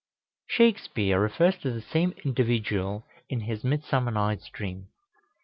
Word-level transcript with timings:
Shakspeare 0.47 1.19
refers 1.21 1.57
to 1.59 1.69
the 1.71 1.79
same 1.83 2.15
individual 2.25 3.05
in 3.29 3.41
his 3.41 3.63
"Midsummer 3.63 4.09
Night's 4.09 4.49
Dream." 4.49 4.87